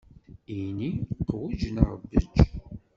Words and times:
Ini: 0.59 0.89
qwej 1.27 1.61
neɣ 1.75 1.89
bej! 2.09 2.31